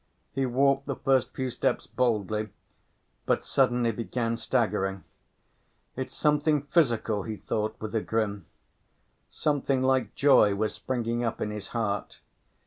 [0.33, 2.49] He walked the first few steps boldly,
[3.27, 5.03] but suddenly began staggering.
[5.95, 8.47] "It's something physical," he thought with a grin.
[9.29, 12.19] Something like joy was springing up in his heart.